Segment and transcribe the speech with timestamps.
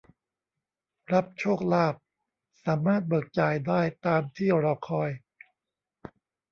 [1.13, 1.95] รับโชคลาภ
[2.65, 5.09] สามารถเบิกจ่ายได้ตามที่รอคอย